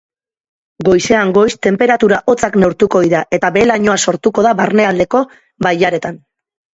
[0.85, 5.23] Goizean goiz tenperatura hotzak neurtuko dira eta behe-lainoa sortuko da barnealdeko
[5.67, 6.19] bailaretan.